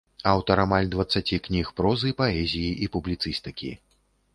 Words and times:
Аўтар 0.29 0.61
амаль 0.63 0.89
дваццаці 0.95 1.39
кніг 1.49 1.71
прозы, 1.77 2.17
паэзіі 2.25 2.77
і 2.87 2.95
публіцыстыкі. 2.97 3.71